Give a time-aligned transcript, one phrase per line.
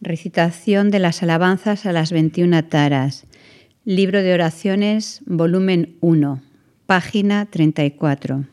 [0.00, 3.24] Recitación de las alabanzas a las 21 taras.
[3.86, 6.42] Libro de oraciones, volumen 1,
[6.84, 8.44] página 34.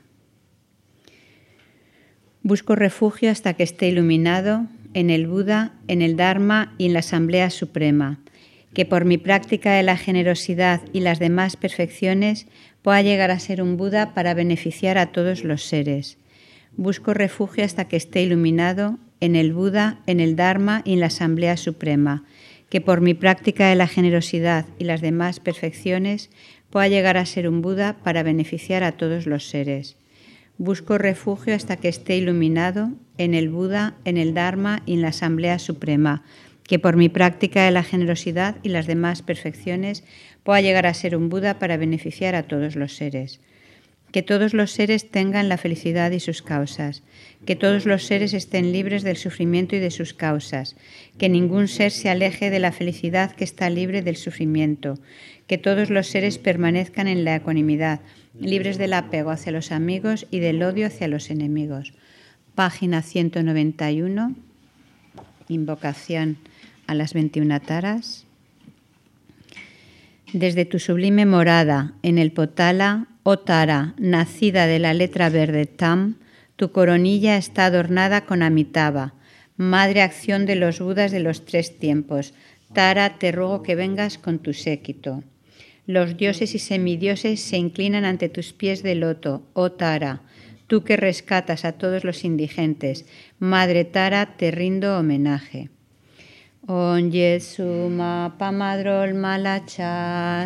[2.43, 6.99] Busco refugio hasta que esté iluminado en el Buda, en el Dharma y en la
[6.99, 8.21] Asamblea Suprema,
[8.73, 12.47] que por mi práctica de la generosidad y las demás perfecciones
[12.81, 16.17] pueda llegar a ser un Buda para beneficiar a todos los seres.
[16.77, 21.07] Busco refugio hasta que esté iluminado en el Buda, en el Dharma y en la
[21.07, 22.23] Asamblea Suprema,
[22.69, 26.29] que por mi práctica de la generosidad y las demás perfecciones
[26.69, 29.95] pueda llegar a ser un Buda para beneficiar a todos los seres.
[30.57, 35.09] Busco refugio hasta que esté iluminado en el Buda, en el Dharma y en la
[35.09, 36.23] Asamblea Suprema,
[36.63, 40.03] que por mi práctica de la generosidad y las demás perfecciones
[40.43, 43.39] pueda llegar a ser un Buda para beneficiar a todos los seres
[44.13, 47.01] que todos los seres tengan la felicidad y sus causas,
[47.47, 50.75] que todos los seres estén libres del sufrimiento y de sus causas,
[51.17, 54.99] que ningún ser se aleje de la felicidad que está libre del sufrimiento,
[55.47, 58.01] que todos los seres permanezcan en la ecuanimidad,
[58.39, 61.93] libres del apego hacia los amigos y del odio hacia los enemigos.
[62.53, 64.35] Página 191.
[65.49, 66.37] Invocación
[66.85, 68.27] a las 21 taras.
[70.33, 76.15] Desde tu sublime morada en el Potala, oh Tara, nacida de la letra verde Tam,
[76.55, 79.13] tu coronilla está adornada con Amitabha,
[79.57, 82.33] madre acción de los Budas de los tres tiempos.
[82.73, 85.23] Tara, te ruego que vengas con tu séquito.
[85.85, 90.21] Los dioses y semidioses se inclinan ante tus pies de loto, oh Tara,
[90.67, 93.05] tú que rescatas a todos los indigentes.
[93.39, 95.69] Madre Tara, te rindo homenaje.
[96.65, 100.37] On Jesu mapa madrol malachaselo.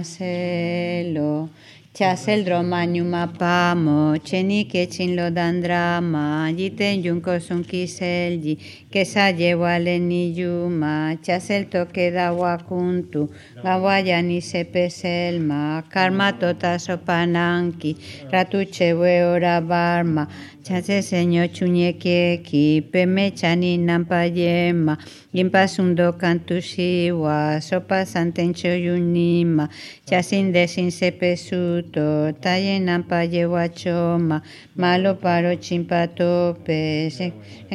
[1.97, 7.63] Chasel dromanyu mapamo, cheni que chin lo dandrama, yiten yunko sun
[8.97, 13.29] kiselji, que sa llewale ni yuma, chasel toque da wakuntu,
[13.63, 17.95] gawaya ni se peselma, karma tota sopananki,
[18.31, 20.27] ratuche we ora barma,
[20.63, 24.97] chase señor chuñequeki, peme chani nampayema,
[25.37, 29.69] Yimpa sundo kantushiwa, sopa santencho yunima,
[30.03, 33.27] chasin desin sepesuto, taye nampa
[33.75, 34.41] choma,
[34.75, 37.11] malo paro chimpa tope,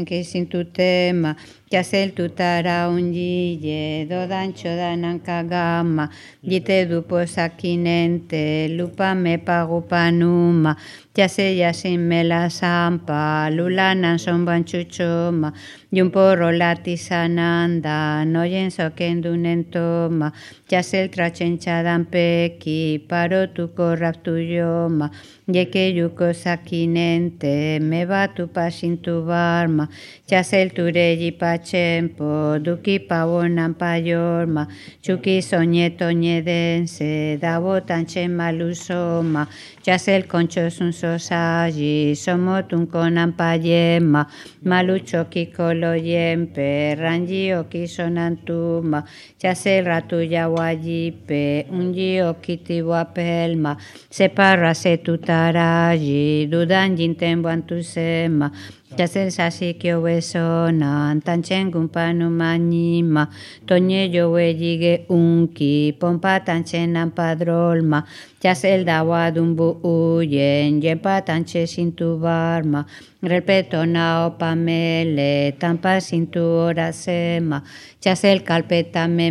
[0.04, 0.64] que sin tu
[1.12, 1.36] tema,
[1.70, 6.08] Yasel tutara unjiye, dodan chodanan kagama,
[6.42, 10.76] yite dupo sakinente, lupa me pagupanuma,
[11.14, 15.52] yase yasin me la sampa, lulanan somban chuchoma,
[15.92, 20.32] yumpo lati sananda, noyen sokendunen toma,
[20.70, 25.10] yasel trachenchadan peki, paro tu korrap tuyoma,
[25.46, 29.88] yeke yuko sakinente, me va tu pasin tu barma,
[30.30, 34.66] yasel tureji pachempo, duki pavonan payorma,
[35.02, 39.46] chuki soñe toñe dense, dabo tanche malusoma,
[39.84, 44.26] yasel concho sun sosaji, somo tun konan payema,
[44.64, 49.04] malucho kikolo yempe, ranji oki sonantuma,
[49.42, 53.76] yasel ratu yawajipe, unji okiti wapelma,
[54.10, 57.42] separa se tutaraji, dudan jinten
[57.82, 58.52] sema,
[58.92, 63.26] Yasel sasi kyo we sonan, tanchen gumpanu manima,
[63.66, 68.04] toñe yo we jige unki, pompa tanchen ampadrolma,
[68.44, 72.84] yasel dawa dumbu uyen, yepa tanche sintu barma,
[73.22, 77.62] repeto na opamele, tampa sintu ora sema,
[78.04, 79.30] yasel kalpeta me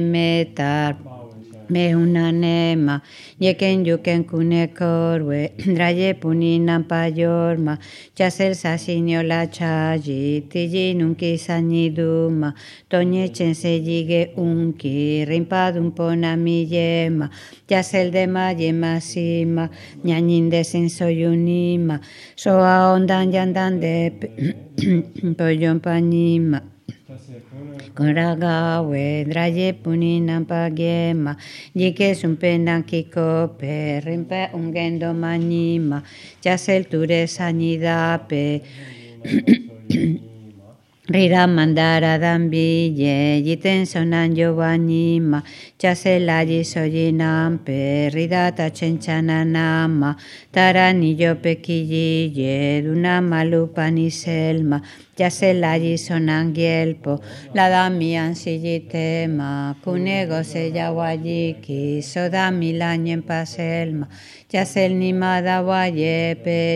[1.72, 3.02] me una nema,
[3.40, 7.78] yeken yuken kune korwe, draye punina payorma,
[8.16, 12.54] chasel sasinyo la chaji, tiji nunki saniduma,
[12.90, 17.30] toñe chense yige unki, rimpadum pona mi yema,
[17.70, 19.70] chasel de ma yema sima,
[20.04, 22.02] ñañin de sensoyunima,
[22.36, 24.12] soa ondan yandan de
[25.38, 26.62] poyon panima.
[27.96, 31.36] Koragawe draye puninam pagema
[31.76, 36.04] Jike sumpendan kiko pe rimpe ungendo manima.
[36.42, 38.62] Chasel ture sanidape
[41.12, 45.44] Rira mandara dambille, jiten sonan giovanima,
[45.78, 50.16] chaselaji soyinampe, ridata chenchananama,
[50.54, 54.82] tarani yo pequille, duna malupani selma,
[55.22, 57.22] Yaselayi sonangielpo,
[57.54, 64.08] la damian sillitema, kunego se yawayiki, soda milanyen paselma,
[64.52, 66.36] Yasel ni madawaye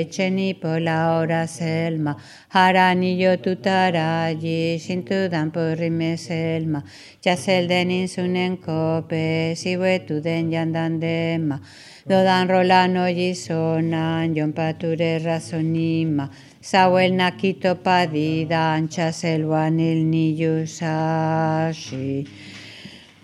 [0.09, 2.15] cheni pola ora selma,
[2.53, 6.83] harani yo tutarayi, shintudan porrime selma,
[7.25, 11.59] Yasel denin sunen kope, siwe den yandandema,
[12.07, 16.30] dodan rolano yisonan, yon pature razonima,
[16.65, 22.25] Sawel nakito padida ancha selvanil niyusashi.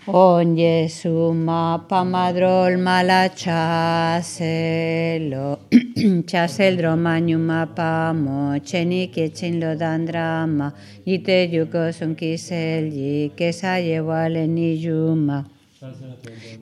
[0.06, 3.58] Onye suma pamadrol mala chaselo.
[6.24, 8.54] chasel dromanyuma pamo.
[8.62, 10.72] Cheni kechin lo dandrama.
[11.04, 13.32] Yite yuko sun kiselji.
[13.34, 15.51] Kesa yewale niyuma.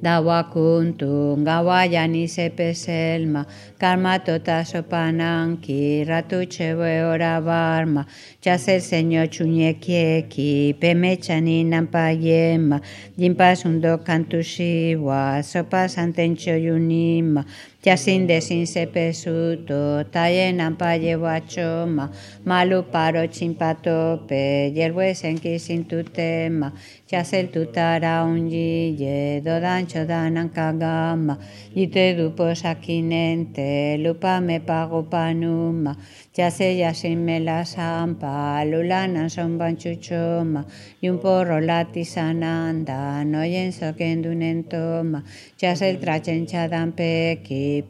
[0.03, 3.45] Dawa kuntun gawa yani sepe selma,
[3.79, 8.07] karma tota sopanan ki, ratu txewe ora barma,
[8.41, 12.81] txase senyo txunekieki, peme txani nampa jema,
[13.19, 17.45] dinpas undo kantu siwa, sopa santencho txoyunima,
[17.85, 22.13] Yasin desin sepesuto, taye nampaye wachoma,
[22.45, 26.73] malu paro chimpatope, yerwesen kisin tutema,
[27.11, 31.39] yasel tutara unjiye, dodan chodanan kagama,
[31.75, 35.97] yite dupo sakinente, lupa me pago panuma,
[36.37, 40.65] yase yasin me la sampa, lulana son banchuchoma,
[41.01, 45.25] y un porro latisananda, no yenso kendunentoma,
[45.59, 46.93] yasel trachen chadan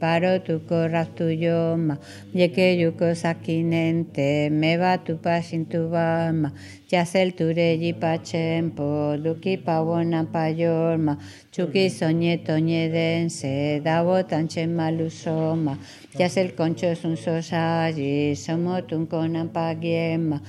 [0.00, 0.58] paro tu
[1.28, 1.98] yoma,
[2.32, 6.52] yeke yuko sakinente, me va tu pasin tu bama,
[6.90, 11.18] yasel tureji pachempo, duki pavona payorma,
[11.52, 15.76] chuki soñe toñe dense, davo tanche malusoma,
[16.18, 20.40] yasel concho sun sosaji, somo tun konan pagiema,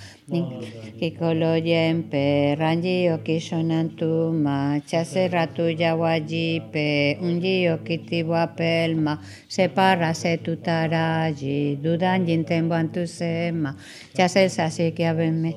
[0.99, 7.97] kikolo yempe, ranji oki sonantuma, chase ratu yawajipe, unji oki
[8.57, 13.75] pelma, separa se tutaraji, dudan jinten tu sema,
[14.15, 15.55] chase sasi que abeme.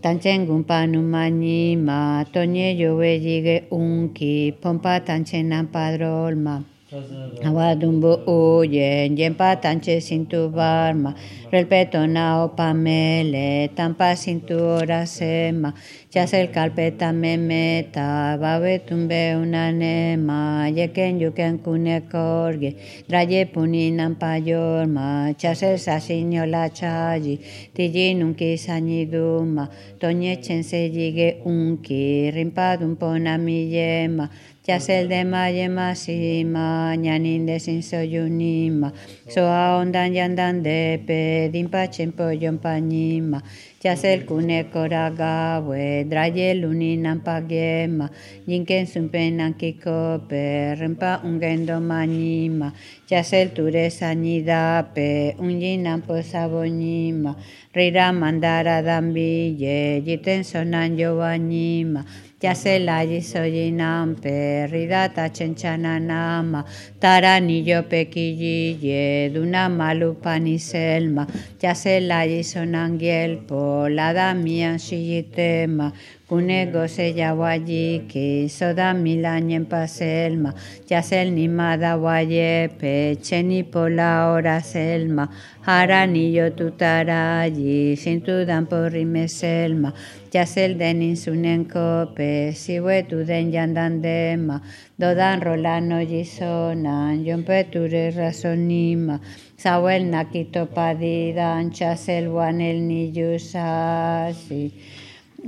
[0.00, 6.77] Tanchen panu manima, toñe yo yige unki, pompa tanchen ampadrolma.
[6.90, 11.14] Awadumbo uye, yempa tanche sintu barma,
[11.52, 15.74] relpeto nao pamele, tampa sintu ora sema,
[16.14, 22.74] el calpeta me meta, babe tumbe una nema, yeken yuken kune korge,
[23.06, 27.38] draye puninan payorma, el sasinyo la chayi,
[27.74, 29.68] tiji nunki saniduma,
[30.00, 34.30] toñe chense yige unki, rimpadum pona mi yema,
[34.68, 38.92] Yasel de mayema sima, ñanin de sin soyunima,
[39.26, 43.40] soa ondan yandan de pe, dimpa chempo yompañima,
[43.82, 48.10] Yasel kune koragawe, draye luninan pagema,
[48.46, 52.74] yinken sumpenan kikope, rempa ungendo manima,
[53.08, 57.36] Yasel ture pe, unyinan posabonima,
[57.74, 62.04] rira mandara dambille, yiten sonan yo anima,
[62.40, 66.64] Yaselayi soyinampe, ridata chenchananama,
[67.00, 71.26] taranillo pequilliye, duna malupani selma,
[71.60, 75.92] Yaselayi sonangielpo, la damian shiyitema,
[76.28, 80.52] kunego se yawayiki, soda milanyen paselma,
[80.90, 85.28] yasel ni madawayepe, cheni pola ora selma,
[85.66, 89.92] haranillo tutarayi, sintudan porrime selma,
[90.30, 94.60] Yasel den insunen kope, siwe tu den yandandema,
[95.00, 99.20] dodan rolano yisonan, peture razonima,
[99.56, 104.70] sawel nakito padidan, chasel wanel ni yusasi.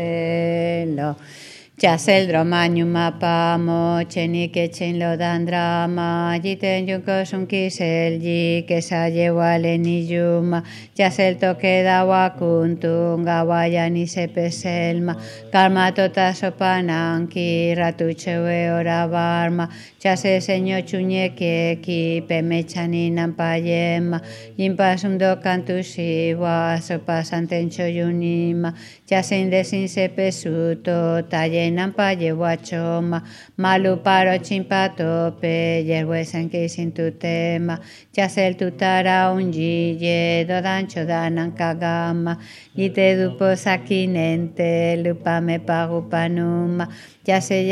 [1.78, 6.34] Chasel dromainu mapa motxenik etxen lo dan drama.
[6.42, 10.64] Jiten junko zunkizel jik ezaile gualen iluma.
[10.96, 15.14] Txasel toke da guakuntun gauaian izepezelma.
[15.52, 19.68] Karma tota sopananki kirratu txue ora barma.
[19.98, 24.22] Chase seño chuñe que ki, pemechani nampayema,
[24.56, 28.74] yimpasum do kantusiwa, sopasantencho yunima,
[29.08, 32.14] chasen desin se pesuto, talle nampa
[32.62, 33.24] choma
[33.56, 37.80] malu paro chimpatope, yerhuesan que sin tu tema,
[38.14, 42.38] yasel tutara unjiye, dodancho danan kagama,
[42.76, 46.88] yite dupo sakinente, lupa me pagu panuma,
[47.24, 47.66] ya se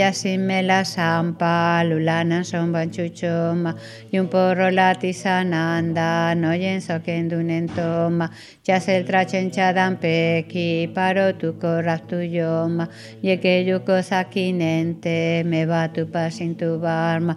[2.16, 3.76] Dana Somban Chuchoma
[4.10, 8.30] Yumporo Lati Sananda Noyen Soken Dunen Toma.
[8.64, 12.88] Ya se Chasel Trachen Chadan Peki Paro Tuko Raptuyoma
[13.22, 17.36] Yeke Yuko Sakinente Meba tu barma.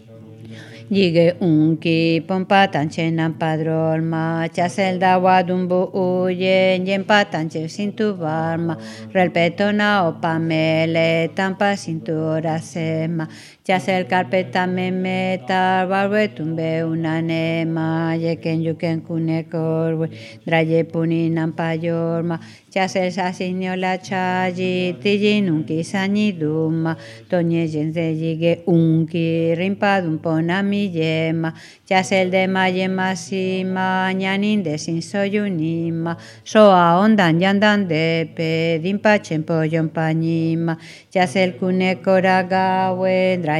[0.91, 4.49] Yige unki pompa tanche nan padrolma.
[4.53, 8.75] Chasel da wadumbu uye yempa tanche sintu barma.
[9.13, 13.25] Relpetona o pamele tampa cintura sema
[13.63, 20.09] chasel carpeta me meta barbe tumbe una nema yeken yuken kune korwe
[20.45, 22.39] draye puni nan payorma
[22.73, 26.95] chasel sasinyo la chaji tiji nunki sani duma.
[27.29, 31.53] Toñe yense yige unki rimpa dumpona mi yema,
[31.89, 39.53] el de mayema sima, ñanin de sin soyunima, soa ondan yandan de pe, dimpa chempo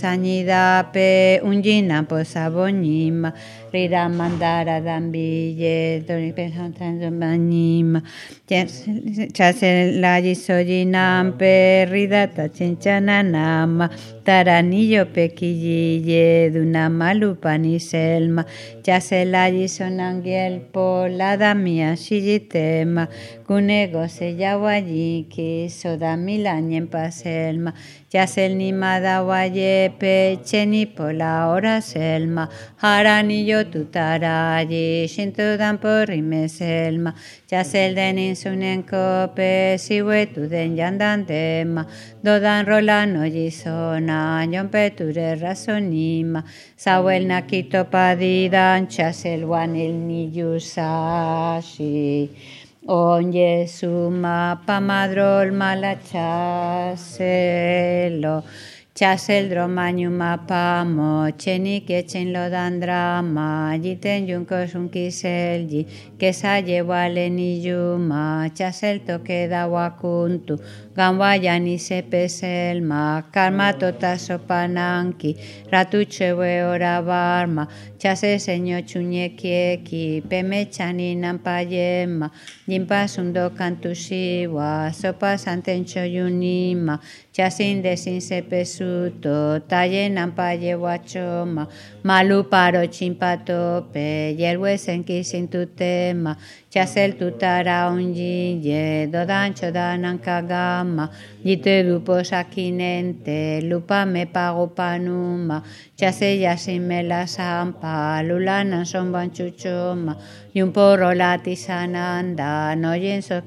[0.93, 3.35] pe, unjina posabonima,
[3.73, 6.05] rira mandara dambille,
[7.11, 8.03] mañima,
[8.47, 13.91] chasel la yisoyinam perridata chinchana nama,
[14.25, 18.47] taranillo pequillille, duna malupani selma,
[18.85, 20.61] chasel la yisonangiel
[21.17, 23.09] la damia shijitema,
[23.51, 27.73] kunego se yawayiki, soda milanyen paselma,
[28.09, 32.49] chasel ni madawaye pecheni pola ora selma,
[32.81, 37.13] haranillo tutarayi, shinto dan porrime selma,
[37.51, 41.85] chasel denin sunen kope, siwe tu den yandan tema,
[42.23, 46.45] dodan rola no yisona, yompe ture razonima,
[46.79, 52.31] sawel nakito padidan, chasel wanil ni yusashi.
[52.89, 56.97] Onye suma pamadrol malachaselo.
[58.95, 61.31] Chasel dromañu mapa mo.
[61.39, 63.77] Cheni que chen lo dan drama.
[63.79, 65.87] Jiten yunko sun kiselji
[66.19, 68.51] que sa llevale ni yuma.
[68.55, 70.59] Chasel toque da wakuntu
[71.61, 75.37] ni se peselma karma tota sopananki
[75.71, 77.69] ratuche we ora barma
[78.01, 82.31] chase seño chuñe kieki peme chani nampayema
[82.67, 86.99] jimpa sundo kantushiwa sopa santencho yunima.
[87.33, 91.69] Chasin desin se pesuto talle nampaye wachoma
[92.03, 96.37] malu paro chimpatope yerwe senki sin tu tema
[96.71, 99.73] Chasel tutara unji ye do dancho
[100.23, 101.11] kagama
[101.45, 105.65] dite lupo sakinente lupa me pago panuma.
[105.99, 110.17] Chase ya sin me la sampa lula nan son banchuchoma
[110.55, 113.43] y un porro lati sananda no yenso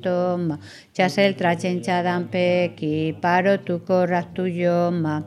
[0.00, 0.56] toma
[0.94, 5.24] chasel trachencha dan peki paro tu corras tu yoma.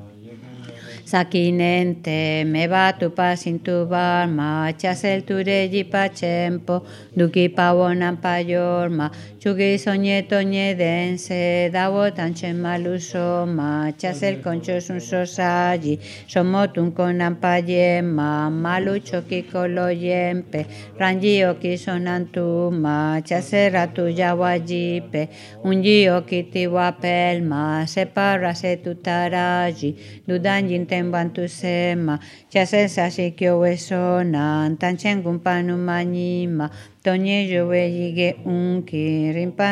[1.12, 4.50] Sakinente me va tu pasin tu barma
[4.82, 6.76] chasel tureji pachempo
[7.18, 9.08] duki pawonan payorma
[9.40, 19.00] chugi soñe toñe dense davo tanche malusoma chasel concho sun sosaji somotun konan payema malu
[19.00, 20.66] choki kolo yempe.
[21.00, 25.30] Ranji oki sonantuma chasel ratu yawajipe
[25.64, 29.96] unji oki tiwapelma separa se tutaraji
[30.28, 32.20] dudan yinte bantu sema.
[32.50, 36.72] Chasen sashi kyo we sonan tanchen gumpanu manima
[37.08, 39.70] tonye yo we yige unki rimpa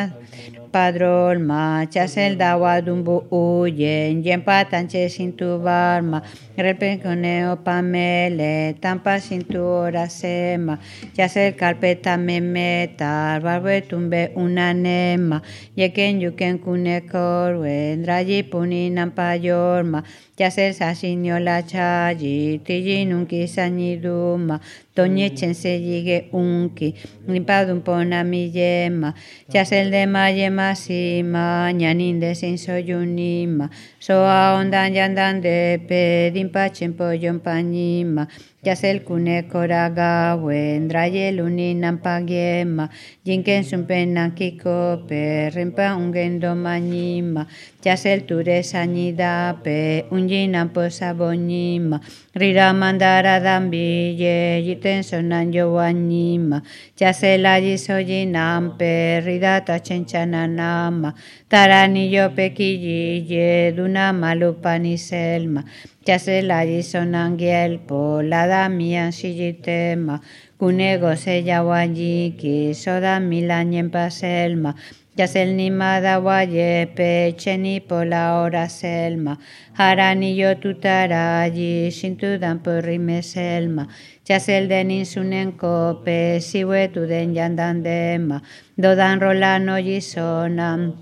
[0.76, 6.20] padrol ma chasel dawa dumbu uyen yempa tanche sintu barma.
[6.64, 10.78] Repenconeo pamele tampa cintura sema
[11.16, 15.40] chasel carpeta memeta barbe tumbe una nema
[15.76, 20.02] yeken yuken kune korwe drayi puni nampa yorma
[20.38, 24.60] chasel sasinyo la chayi tiji nunki saniduma
[24.96, 26.94] toñechen se llegue unki,
[27.28, 29.14] limpadun pona mi yema,
[29.52, 33.70] chasel de ma yema sima, ñanin de sin soyunima,
[34.06, 38.22] soa ondan yandan de pe, dimpachen poyon pañima,
[38.66, 42.88] Yasel kune koraga wendra yeluni nampagiema
[43.24, 47.46] jinken sumpenan kiko pe rimpa ungendo manima
[47.84, 52.00] Yasel ture sanida pe unjinan posabonima
[52.34, 54.36] rira mandara dambi ye
[54.66, 56.60] yiten sonan yo anima
[56.98, 61.14] Yasel allí soyinan pe rida tachenchana nama.
[61.48, 65.64] Tarani yo pequilli duna malupani selma.
[66.06, 70.20] Chasela sonangiel po la da mia shijitema
[70.58, 74.74] kunego se yawaji ki soda milanyen paselma
[75.16, 79.38] Yasel ni mada waye pe cheni po la hora selma
[79.78, 83.88] harani yo tutaraji shintudan por rime selma.
[84.28, 88.42] Yasel denin sunen kope siwe tuden yandan dema.
[88.78, 90.92] Dodan rolano yisonam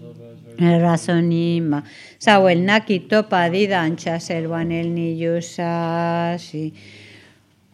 [0.59, 1.83] razonima
[2.19, 6.73] sawel nakito padida ancha selvan el niyusasi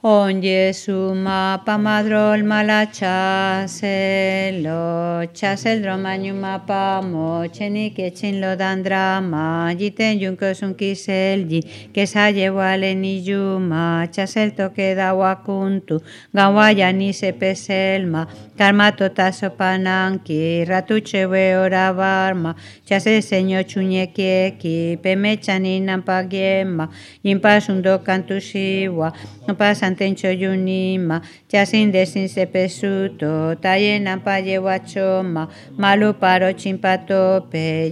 [0.02, 9.74] Onye suma pamadrol malacha selo chasel dromañu mapa mo cheni que chin lo dan drama
[9.76, 11.60] jiten yunko sun kisel ji
[11.92, 16.00] que sa llevale ni yuma chasel toque da wakuntu
[16.34, 18.26] gawaya ni se peselma
[18.56, 22.56] karma tota sopananki ratuche we ora barma
[22.88, 26.88] chasel seño chuñe ki peme chaninan pagiema
[27.22, 29.12] yimpa sundo kantushiwa
[29.46, 37.90] no pasa santencho yunima, yasin desin sepesuto, tayen paye wachoma, malu paro chimpatope,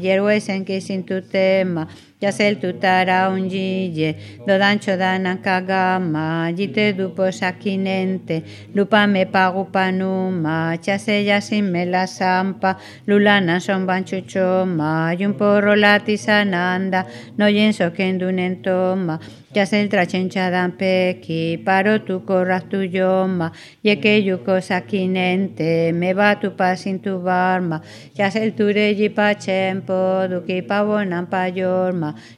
[1.06, 1.88] tu tema,
[2.20, 8.42] Yasel tutara unjiye, dodancho danan kagama, jite dupo sakinente,
[8.74, 17.06] lupa me pagu panuma, chase yasin me la sampa, lulana son banchuchoma, yumporro latisananda,
[17.38, 19.20] no yenso kendunen toma,
[19.54, 23.50] Yasel trachencha dan peki, paro tu corras tu yoma,
[23.82, 27.80] yeke yuko sakinente, me va tu pasin tu barma,
[28.14, 31.48] Yasel tureji pachempo, duki pavonan pa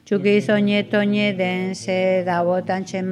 [0.05, 3.05] txuki soñe toñe den se da botan txen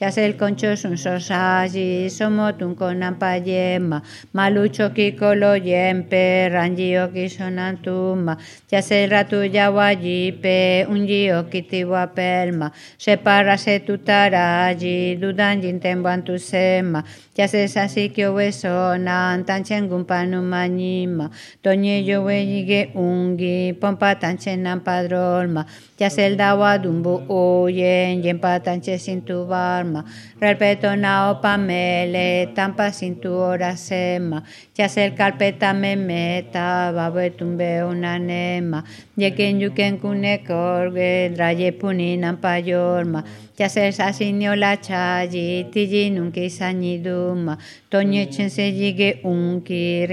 [0.00, 4.02] Yasel concho sun sosaji, somotun konan pa yema,
[4.34, 8.36] malucho kiko lo yempe, ranji oki sonantuma,
[8.72, 17.04] Yasel ratu yawajipe, unji okiti wapelma, separa se tutaraji, dudan jinten tu sema,
[17.36, 21.30] Yasel sasi kyo we sonan, tanchen gumpanu manima,
[21.62, 25.64] toñe yo we yige ungi, pompa tanchen nan padrolma,
[25.96, 30.04] Yasel dawa dumbu oyen, yempa tanche sin tu barma,
[30.40, 34.42] Relpeto nao pamele, tampa sin tu hora sema,
[34.76, 38.82] Yasel carpeta me meta, babetumbe una nema,
[39.16, 43.22] Yeken yuken kune korge, draye puninan payorma,
[43.56, 47.56] Yasel sasinio la chayi, tiji nunki sañiduma,
[47.88, 50.08] Toñe chense yige unki,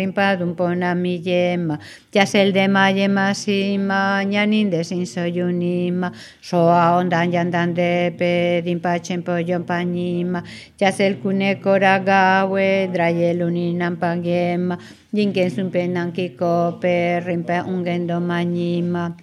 [0.56, 1.80] pona mi yema,
[2.14, 9.36] Yasel de mayema sima, ñanin de sin soyunima, soa ondan yandan de pe, dimpa chempo
[9.38, 10.44] yon pañima,
[10.80, 14.78] Yasel kune koragawe, draye luninan pagema,
[15.12, 19.18] Jinken sumpenan kikope, rimpe ungendo mañima.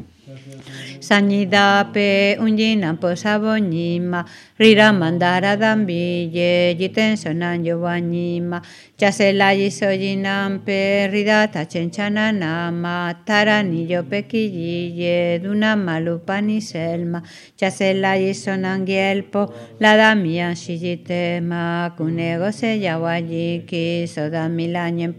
[1.01, 4.27] Sanida pe unjinan posabonima,
[4.59, 8.61] rira mandara dambiye, jiten sonan yovanima,
[8.99, 17.23] chasela yisoyinan pe rida tachenchana nama, tarani yo pequilliye, duna malupani selma,
[17.57, 25.14] chasela yisonan gielpo, la damia shijitema, kunego se yawayiki, soda milanyen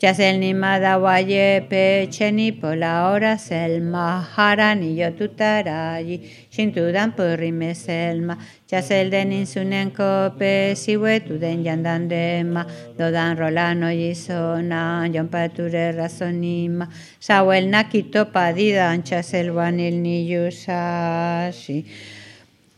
[0.00, 7.74] pasel, Yasel ni madawaye pe cheni por la hora selma harani yo tutarayi shintudan purime
[7.74, 8.36] selma
[8.70, 12.66] Yasel den insunen kope siwe tuden yandan dema
[12.98, 16.88] dodan rolano yisona yon pature razonima.
[17.20, 21.84] Sawel nakito padida anchasel vanil ni yusashi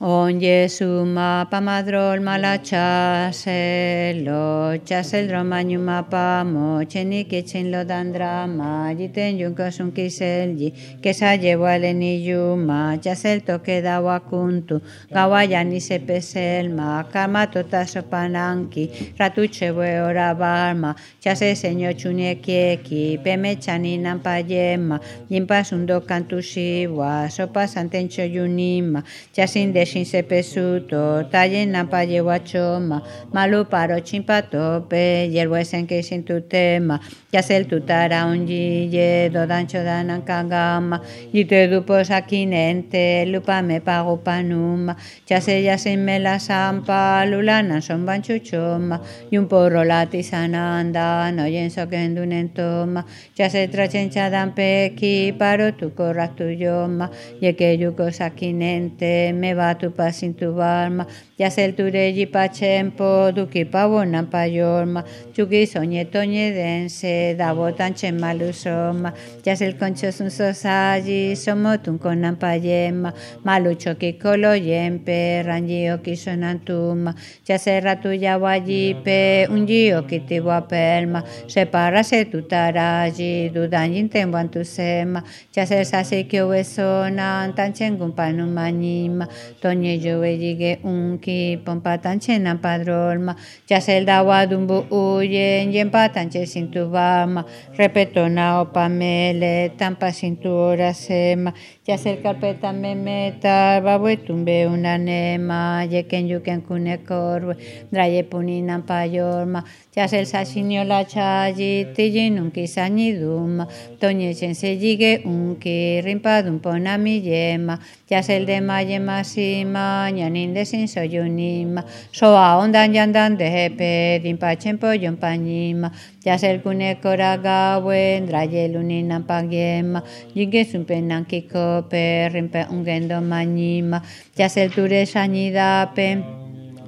[0.01, 8.95] Onye suma pamadrol malacha se lo dromañu mapa mo cheni que chen lo dan drama
[8.95, 14.81] jiten yunko sun kisel ji que sa llevo ale ni yuma chasel toque da wakuntu
[15.11, 22.39] gawaya ni se pesel ma kama tota sopananki ratuche we ora barma chase seño chune
[22.41, 29.03] kieki peme chani nampa yema yimpa sundo kantushiwa sopa santencho yunima
[29.35, 37.01] chasin de deshin sepesuto, tayen napa yehuachoma, malu paro chimpatope, yerwesen que sin tu tema,
[37.31, 44.17] ya sel tutara unji, ye dodancho danan kagama, y te dupos akinente, lupa me pago
[44.17, 51.31] panuma, ya se ya sin me la sampa, lulana son banchuchoma, y un porro latisananda,
[51.33, 53.05] no yenso que endunentoma,
[53.37, 57.11] ya se trachencha dan peki, paro tu corra tu yoma,
[57.41, 61.07] y que yuko sakinente, me va tu pasin tu barma,
[61.39, 69.13] ya sel tu reji pachempo, duki pavona payorma, chuki soñe toñe dense, da botan malusoma,
[69.47, 73.13] ya sel concho sun sosaji, somo tun konan payema,
[73.45, 77.15] malucho ki kolo yempe, ranji oki sonantuma,
[77.47, 84.51] ya se ratu ya wajipe, unji oki tiwa pelma, separa se tu taraji, dudan yinten
[84.51, 85.23] tu sema,
[85.55, 89.29] ya se sasi kyo wesona, tanchengun panumanima,
[89.63, 90.81] toñe yo wejige
[91.29, 93.37] unki, pompa tanchena padrolma,
[93.69, 97.45] ya se el dawa dumbu uyen, yempa tanche sintubama,
[97.77, 101.53] repetona opamele, tampa cintura sema,
[101.87, 107.57] ya se el carpeta me meta, babuetumbe una nema, yeken yuken kune korwe,
[107.91, 109.65] draye puninan payorma,
[109.95, 113.69] ya se el sasinio la chayi, tijin unki sañiduma,
[114.01, 120.65] toñe chense yige unki, rimpadum ponami yema, ya se el de maye masima, ñanin de
[120.65, 120.89] sin
[121.19, 125.93] soyunima, soa ondan yandan de hepe, dimpa chempo yompañima,
[126.25, 130.03] ya se el kune koragawe, draye lunina pagyema,
[130.35, 134.03] yige sumpenan kikope, rimpe ungendo mañima,
[134.37, 136.39] ya se el ture sañidape,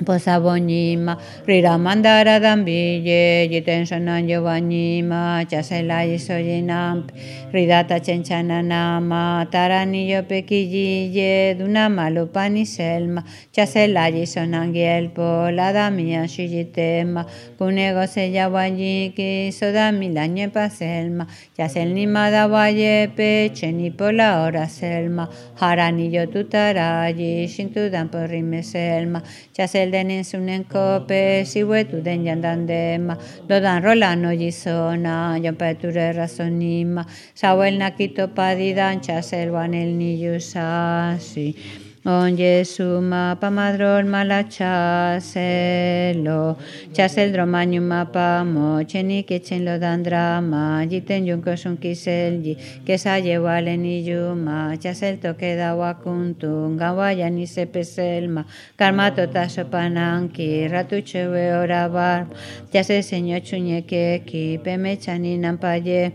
[0.05, 7.07] Posabonima, Rira Mandara Dambille, Jiten Shanan Giovannima, Chasela Yisoyinam,
[7.53, 16.29] Ridata chanchana nama mata rani pekijie duna malo paniselma chasella ye son angel bola damia
[16.29, 17.27] shijtema
[17.59, 25.29] conego se yaballi que so dami lañe paselma chasel nimada valle pe cheni polora selma.
[25.61, 29.23] Haranillo tutara ye sintudan porime selma.
[29.53, 33.19] Chasel denen sunen kope si den denjandan dema.
[33.49, 37.05] Lo dan rola no yisona yon razonima
[37.40, 41.57] sawel nakito padidan chaselwan el niyusasi.
[42.05, 46.57] On Jesu mapa madrol malacha selo
[46.92, 50.85] chasel dromañu mapa mo cheni que chen lo dan drama.
[50.88, 56.76] Jiten yun ko sun kisel ji que sa llevale ni yuma chasel toque da wakuntu
[56.76, 58.44] gawaya ni se peselma.
[58.79, 62.26] Karma tota sopananki ratu chewe orabar
[62.72, 66.12] chasel seño chuñe que ki peme chani nampaye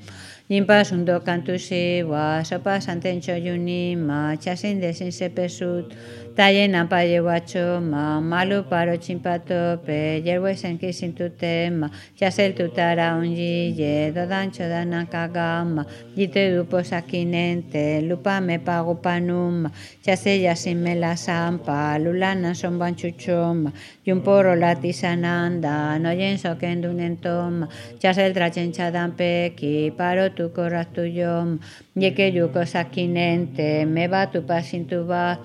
[0.49, 5.89] Nimpa sundo kantu siwa, sopa santencho yuni ma, chasin desin sepesut,
[6.35, 13.73] talle nampa yeguacho ma, malu paro chimpato pe, yerwe senki sintu tema, chasel tutara unji
[13.73, 19.71] ye, dodancho dana kagama, jite dupo sakinente, lupa me pago panuma,
[20.03, 23.71] chase yasin me la sampa, lulana son banchuchoma,
[24.05, 31.57] yumporo latisananda, no yenso kendunentoma, chasel trachencha dan peki, paro tu coraz tuyo,
[31.95, 35.39] ye que yuko sakinente, me va tu pasin tu va,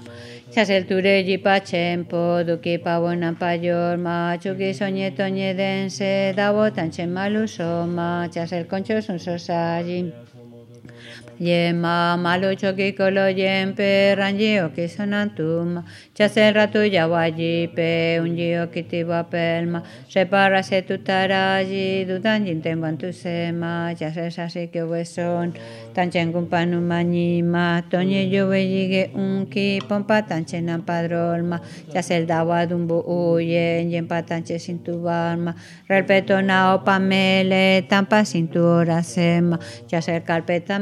[0.53, 8.67] Chasel tureji pachempo, duki pavona payor, ma chuki soñe toñe dense, dabo tanche malusoma, chasel
[8.67, 9.99] concho sun sosaji.
[11.41, 12.55] Yema malo
[12.93, 15.83] kolo yempe ranji oki sonantuma
[16.15, 19.83] chase ratu yawaji pe unji oki tiba pelma.
[20.07, 23.95] Separa se tutaraji dudan jinten bantu sema.
[23.99, 25.55] Chase sasi que hueson
[25.95, 27.83] tanchen kumpanu mañima.
[27.91, 31.59] Toñe yo yige unki pompa tanchen padrolma.
[31.91, 35.55] Chase el dawa dumbu uye yempa tanche sintubarma
[35.89, 39.59] respeto na opamele tampa cintura sema.
[39.89, 40.79] Chase el carpeta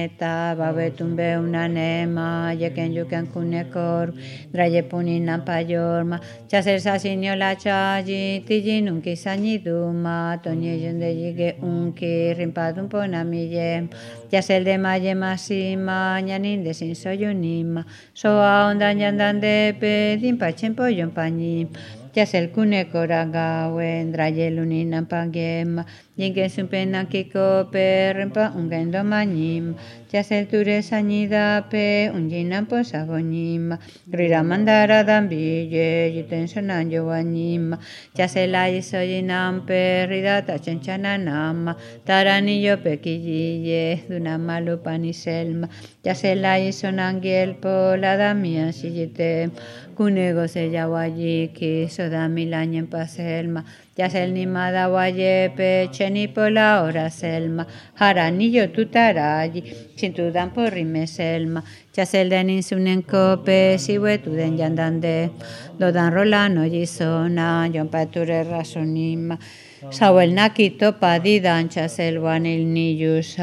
[0.00, 4.12] me meta babetumbe una nema yeken yuken kunekor
[4.52, 12.88] draye punina payorma chaser sasinio la chaji tiji nunki sañiduma toñe yonde yige unki rimpadum
[12.88, 13.88] ponamille
[14.32, 17.84] Yasel de maye masima ñanin de sin soyunima
[18.14, 21.68] soa onda yandan de pe dimpa chempo yompañim
[22.14, 25.84] Yasel kune koraga wendra yelunina pagema
[26.18, 29.74] Yinke sumpena kiko perempa ungendo mañim
[30.12, 33.78] Yasel ture sañida pe unjina posagonima.
[34.10, 37.78] Rira mandara dambille yuten sonan yo wanima.
[38.18, 41.76] Yasela isoyinam pe rida tachenchana nama.
[42.04, 45.68] Taranillo pequille dunama lupani selma.
[46.04, 49.52] Yasela isonangiel po la damia sillite.
[49.94, 53.64] Kunego se yawayiki soda milañen paselma.
[53.98, 57.66] Yasel ni madawaye pe cheni pola ora selma.
[57.98, 59.62] Haranillo tutarayi.
[59.96, 61.62] Sintudan por rime selma.
[61.94, 65.30] Yasel den sunen kope siwe tuden yandande.
[65.78, 67.66] Dodan rolano yisona.
[67.74, 69.38] Yon pature rasonima.
[69.90, 73.40] Sawel nakito padidan chasel wanil niyusashi.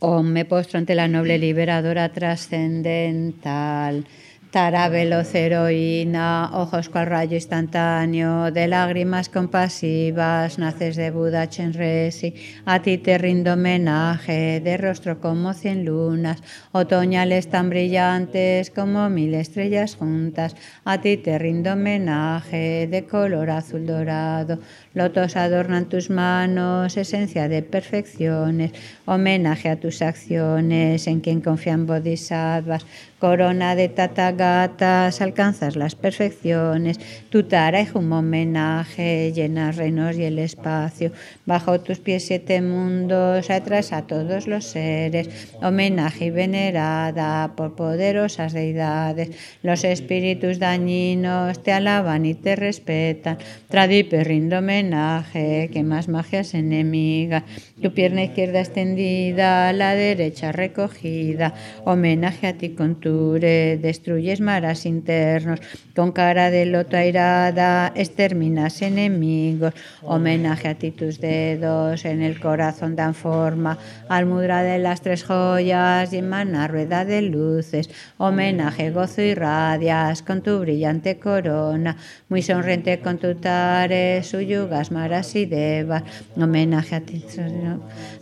[0.00, 4.04] Om me postro ante la noble liberadora trascendental.
[4.52, 12.34] Tara veloz heroína, ojos cual rayo instantáneo, de lágrimas compasivas, naces de Buda Chenresi,
[12.66, 19.32] a ti te rindo homenaje, de rostro como cien lunas, otoñales tan brillantes como mil
[19.32, 24.58] estrellas juntas, a ti te rindo homenaje, de color azul dorado,
[24.94, 28.72] lotos adornan tus manos, esencia de perfecciones,
[29.04, 32.86] homenaje a tus acciones, en quien confían bodhisattvas,
[33.18, 36.98] corona de tatagatas, alcanzas las perfecciones,
[37.30, 41.12] tu tara es un homenaje, llenas reinos y el espacio,
[41.46, 45.28] bajo tus pies siete mundos, atrás a todos los seres,
[45.62, 49.30] homenaje y venerada por poderosas deidades,
[49.62, 57.44] los espíritus dañinos te alaban y te respetan, tradipe rindo homenaje, que más magias enemigas,
[57.80, 65.60] tu pierna izquierda extendida, la derecha recogida, homenaje a ti con tu destruyes maras internos,
[65.94, 72.96] con cara de loto airada, exterminas enemigos, homenaje a ti tus dedos, en el corazón
[72.96, 79.34] dan forma, almudra de las tres joyas y emana rueda de luces, homenaje, gozo y
[79.34, 81.96] radias, con tu brillante corona,
[82.28, 86.02] muy sonriente con tu tare, suyugas, maras y devas,
[86.36, 87.24] homenaje a ti,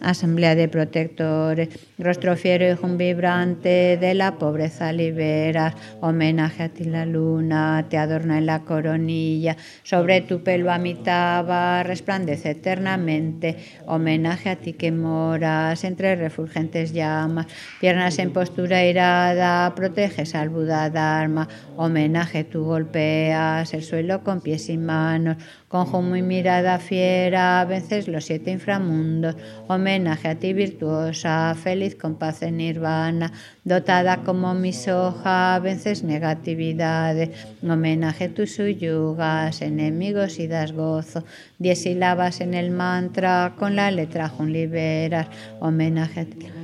[0.01, 6.85] asamblea de protectores, rostro fiero y un vibrante de la pobreza liberas, homenaje a ti
[6.85, 14.57] la luna, te adorna en la coronilla, sobre tu pelo amitaba, resplandece eternamente, homenaje a
[14.57, 17.47] ti que moras entre refulgentes llamas,
[17.81, 24.69] piernas en postura irada, proteges al Buda Dharma, homenaje tú golpeas el suelo con pies
[24.69, 25.37] y manos,
[25.71, 29.37] con humo y mirada fiera, vences los siete inframundos,
[29.69, 33.31] homenaje a ti virtuosa, feliz con paz en nirvana,
[33.63, 37.31] dotada como mi soja, vences negatividades,
[37.63, 41.23] homenaje tus suyugas, enemigos y das gozo,
[41.61, 45.29] diez sílabas en el mantra, con la letra jun liberas,
[45.61, 46.60] homenaje a ti.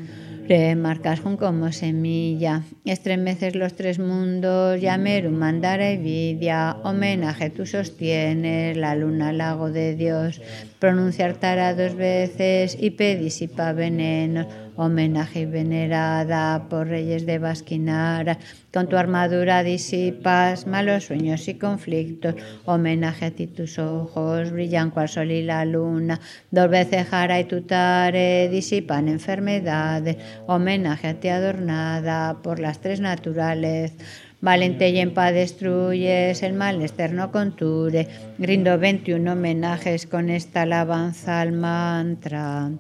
[0.49, 8.77] Remarcas jun como semilla, estremeces los tres mundos, Yameru, Mandara y Vidia, homenaje tú sostienes,
[8.77, 10.41] la luna, lago de Dios,
[10.79, 18.39] pronunciar tara dos veces y pedisipa venenos, homenaje y venerada por reyes de Basquinara,
[18.73, 22.35] con tu armadura disipas malos sueños y conflictos,
[22.65, 27.45] homenaje a ti tus ojos brillan cual sol y la luna, dos veces jara y
[27.45, 33.93] tutare disipan enfermedades, homenaje a ti adornada por las tres naturales,
[34.41, 38.07] Valente y en paz destruyes el mal externo conture.
[38.39, 42.71] Rindo 21 homenajes con esta alabanza al mantra.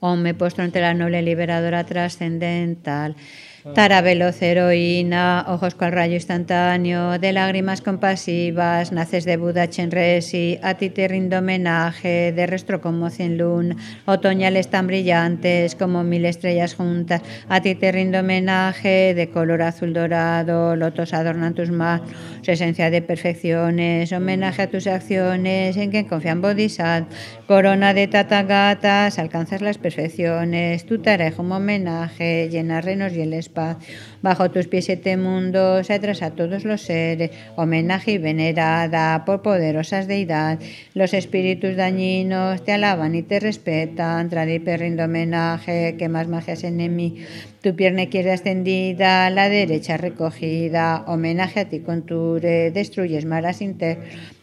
[0.00, 3.16] Om me postro ante la noble liberadora trascendental.
[3.74, 10.74] Tara veloz heroína, ojos cual rayo instantáneo, de lágrimas compasivas, naces de Buda Chenresi, a
[10.74, 16.74] ti te rindo homenaje, de rostro como cien luna, otoñales tan brillantes como mil estrellas
[16.74, 22.08] juntas, a ti te rindo homenaje, de color azul dorado, lotos adornan tus manos,
[22.46, 27.08] esencia de perfecciones, homenaje a tus acciones, en quien confían Bodhisattva,
[27.46, 33.94] corona de tatagatas, alcanzas las perfecciones, tu tarea como homenaje, llenas reinos y el espacio,
[34.22, 40.08] bajo tus pies siete mundos, atrás a todos los seres, homenaje y venerada por poderosas
[40.08, 40.68] deidades.
[40.94, 46.88] Los espíritus dañinos te alaban y te respetan, tradipe rindo homenaje, que más magias en.
[47.68, 53.98] Tu pierna izquierda extendida, la derecha recogida, homenaje a ti conture, destruyes maras inter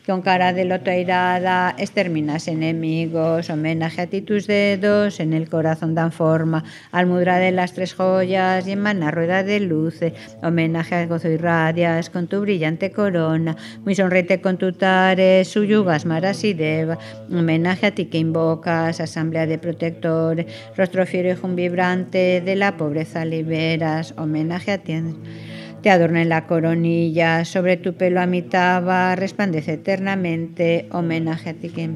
[0.06, 5.96] con cara de loto airada, exterminas enemigos, homenaje a ti tus dedos, en el corazón
[5.96, 10.13] dan forma, almudra de las tres joyas y emana rueda de luces,
[10.44, 16.06] homenaje al gozo y radias con tu brillante corona, muy sonriente con tu tares, suyugas
[16.06, 17.00] maras y deva,
[17.32, 20.46] homenaje a ti que invocas, asamblea de protectores,
[20.78, 24.94] rostro fiero y vibrante, de la pobreza liberas, homenaje a ti
[25.86, 31.91] te adornen la coronilla, sobre tu pelo a mitad resplandece eternamente, homenaje a ti que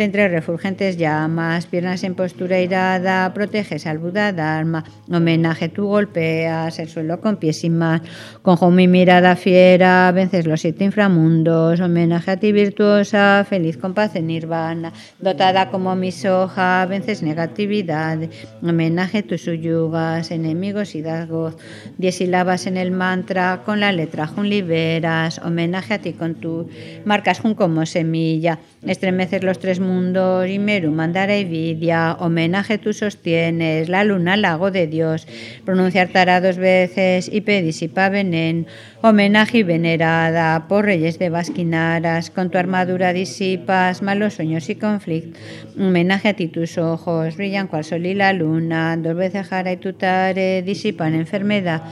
[0.00, 6.88] entre refulgentes llamas, piernas en postura irada, proteges al Buda Dharma, homenaje tú golpeas el
[6.88, 8.02] suelo con pies y más,
[8.42, 14.16] con mi mirada fiera, vences los siete inframundos, homenaje a ti virtuosa, feliz con paz
[14.16, 18.18] en nirvana, dotada como mi soja, vences negatividad,
[18.62, 21.28] homenaje tus suyugas, enemigos y das
[21.98, 26.68] diez sílabas en el mantra, con la letra jun liberas, homenaje a ti con tu
[27.04, 33.88] marcas jun como semilla, estremeces los tres mundos, Imeru, Mandara y Vidia, homenaje tú sostienes,
[33.88, 35.26] la luna, lago de Dios,
[35.64, 38.66] pronunciar Tara dos veces y pedisipa venen,
[39.02, 45.40] homenaje y venerada por reyes de Basquinaras, con tu armadura disipas malos sueños y conflictos,
[45.78, 49.76] homenaje a ti tus ojos, brillan cual sol y la luna, dos veces Jara y
[49.78, 51.82] Tutare disipan enfermedad,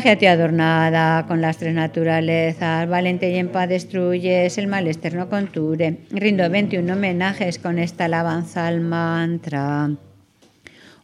[0.00, 5.98] ti adornada con las tres naturalezas, valente y en paz destruyes, el mal externo conture.
[6.10, 9.90] Rindo 21 homenajes con esta alabanza al mantra.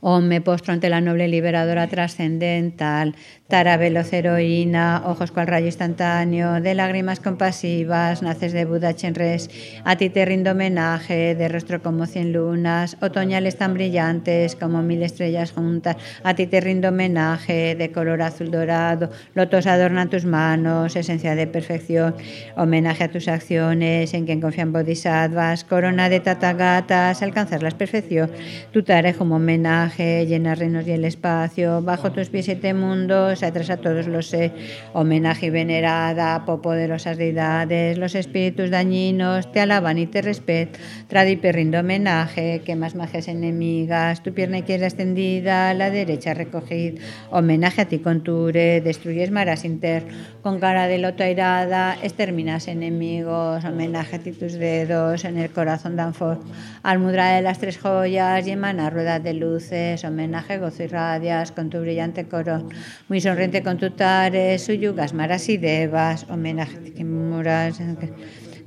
[0.00, 3.14] O me postro ante la noble liberadora trascendental,
[3.48, 9.48] Tara veloz heroína, ojos cual rayo instantáneo, de lágrimas compasivas, naces de Buda Chenres,
[9.84, 15.02] a ti te rindo homenaje, de rostro como cien lunas, otoñales tan brillantes como mil
[15.02, 20.94] estrellas juntas, a ti te rindo homenaje, de color azul dorado, lotos adornan tus manos,
[20.94, 22.16] esencia de perfección,
[22.54, 28.30] homenaje a tus acciones, en quien confían bodhisattvas, corona de tatagatas, alcanzar la perfección,
[28.72, 33.70] tu tare como homenaje, llenar reinos y el espacio, bajo tus pies siete mundos, atrás
[33.70, 34.52] a todos los eh,
[34.92, 42.62] homenaje venerada poderosas deidades, los espíritus dañinos te alaban y te respetan, tradi perrindo homenaje,
[42.64, 42.94] que más
[43.28, 50.04] enemigas, tu pierna izquierda extendida, la derecha recogida, homenaje a ti conture, destruyes maras inter,
[50.42, 55.96] con cara de loto airada, exterminas enemigos, homenaje a ti tus dedos, en el corazón
[55.96, 56.38] dan for,
[56.82, 61.70] almudra de las tres joyas y emana ruedas de luces, homenaje gozo y radias, con
[61.70, 62.68] tu brillante coro,
[63.08, 67.04] muy sonriente con tu tares, suyugas, maras y devas, homenaje que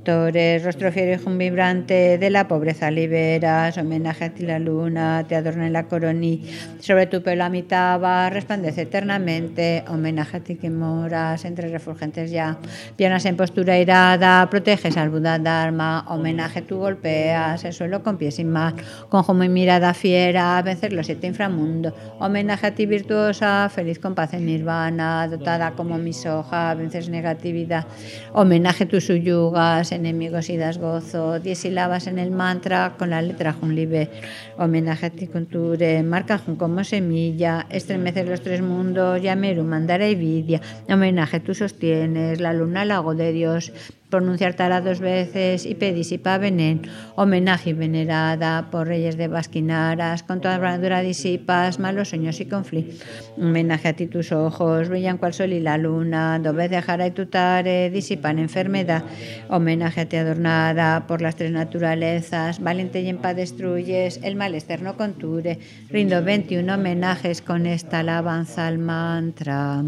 [0.03, 5.35] moras rostro fiero y vibrante, de la pobreza liberas, homenaje a ti la luna, te
[5.35, 6.43] adorna en la coroní,
[6.79, 7.99] sobre tu pelo a mitad
[8.31, 12.57] resplandece eternamente, homenaje a ti que moras entre refulgentes ya,
[12.95, 18.35] piernas en postura irada, proteges al Buda Dharma, homenaje tú golpeas el suelo con pies
[18.35, 18.73] sin más,
[19.09, 24.33] con y mirada fiera, vencer los siete inframundos, homenaje a ti virtuosa, feliz con paz
[24.33, 27.85] en nirvana, dotada como mi soja, vences negatividad,
[28.33, 33.53] homenaje tus suyugas, enemigos y das gozo, diez sílabas en el mantra con la letra
[33.53, 34.09] Jun Libe,
[34.57, 40.15] homenaje a ti conture, marca Jun como semilla, estremecer los tres mundos, Yameru, Mandara y
[40.15, 43.71] Vidia, homenaje tú sostienes, la luna, lago de Dios,
[44.11, 46.81] pronunciar Tara dos veces y pedisipa venen,
[47.15, 53.01] homenaje venerada por reyes de Basquinaras, con toda armadura disipas malos sueños y conflictos.
[53.37, 57.11] Homenaje a ti tus ojos, brillan cual sol y la luna, dos veces Jara y
[57.11, 59.03] tutare disipan enfermedad.
[59.49, 64.53] Homenaje a ti adornada por las tres naturalezas, valiente y en paz destruyes, el mal
[64.53, 65.57] externo conture.
[65.89, 69.83] Rindo 21 homenajes con esta alabanza al mantra.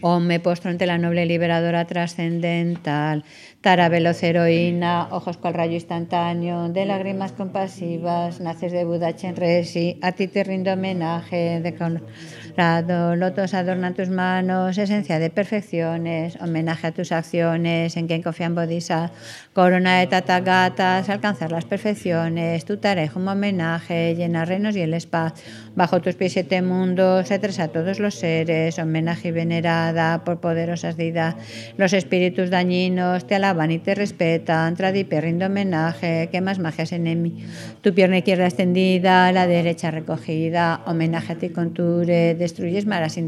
[0.00, 3.24] O me postro ante la noble liberadora trascendental,
[3.66, 10.12] Tara veloz heroína, ojos cual rayo instantáneo, de lágrimas compasivas, naces de Buda Chenresi, a
[10.12, 11.74] ti te rindo homenaje de
[13.16, 19.10] lotos adornan tus manos, esencia de perfecciones, homenaje a tus acciones, en quien confían Bodhisattva,
[19.52, 25.44] corona de tatagatas, alcanzar las perfecciones, tu tarea un homenaje, llenar reinos y el espacio,
[25.74, 30.96] bajo tus pies siete mundos, se a todos los seres, homenaje y venerada por poderosas
[30.96, 36.92] deidades, los espíritus dañinos te alaban y te respetan, tradipe rindo homenaje, que más magias
[36.92, 37.46] enemi,
[37.80, 43.18] tu pierna izquierda extendida, la derecha recogida, homenaje a ti conture, destruyes maras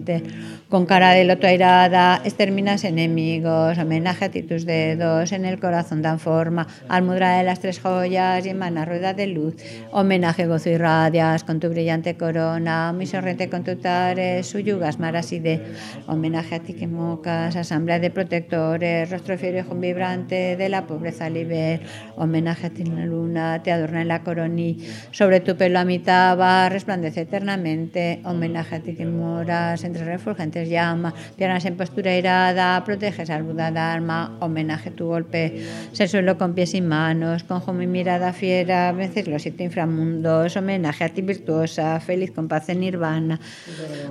[0.68, 6.02] con cara de loto airada, exterminas enemigos, homenaje a ti tus dedos, en el corazón
[6.02, 9.56] dan forma, almudra de las tres joyas y emana rueda de luz,
[9.92, 15.32] homenaje gozo y radias con tu brillante corona, mi sorrente con tu tares, suyugas maras
[15.32, 15.62] y de,
[16.06, 21.30] homenaje a ti que mocas, asamblea de protectores, rostro fiero y vibrante de la pobreza
[21.30, 21.80] liber,
[22.16, 24.78] homenaje a ti la luna, te adorna en la coroní,
[25.12, 30.68] sobre tu pelo a mitad va, resplandece eternamente, homenaje a ti que moras, entre refulgentes
[30.68, 36.36] llama, piernas en postura irada, proteges al Buda Dharma, homenaje a tu golpe, se suelo
[36.36, 41.22] con pies y manos, con mi mirada fiera, vences los siete inframundos, homenaje a ti
[41.22, 43.38] virtuosa, feliz con paz en nirvana,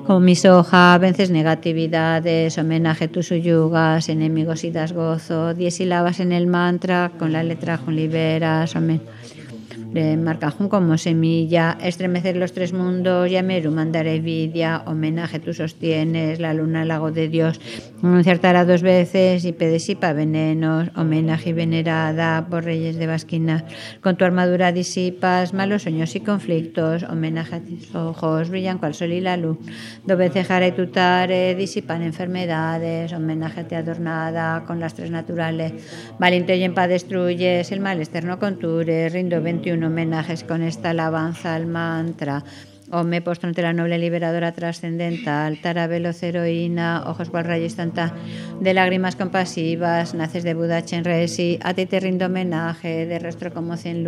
[0.05, 6.19] con mi soja, vences negatividades, homenaje a tus suyugas, enemigos y das gozo, diez sílabas
[6.19, 9.01] en el mantra, con la letra con liberas, homenaje
[9.91, 16.53] de Marcajún como semilla, estremecer los tres mundos, Yameru, mandaré vidia, homenaje tú sostienes, la
[16.53, 17.59] luna, lago de Dios,
[18.03, 23.65] anunciartará dos veces y pedesipa venenos, homenaje venerada por reyes de Basquina,
[24.01, 29.13] con tu armadura disipas malos sueños y conflictos, homenaje a tus ojos, brillan cual sol
[29.13, 29.57] y la luz,
[30.05, 35.73] dos veces y tutare, disipan enfermedades, homenaje te adornada con las tres naturales,
[36.19, 41.55] valiente y en paz destruyes, el mal externo contures, rindo 21 homenajes con esta alabanza
[41.55, 42.43] al mantra.
[42.89, 43.21] O me
[43.61, 45.59] la noble liberadora trascendental,
[45.89, 48.15] veloz heroína, ojos cual rayo instantáneo,
[48.61, 53.75] de lágrimas compasivas, naces de Buda Chenresi, a ti te rindo homenaje, de rostro como
[53.75, 54.05] cien